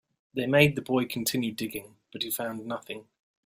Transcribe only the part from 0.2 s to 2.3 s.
They made the boy continue digging, but